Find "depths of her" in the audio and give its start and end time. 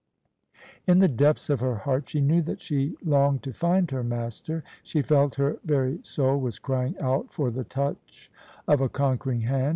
1.07-1.75